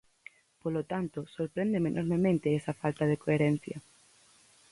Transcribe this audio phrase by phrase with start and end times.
[0.61, 3.77] Polo tanto, sorpréndeme enormemente esa falta de coherencia.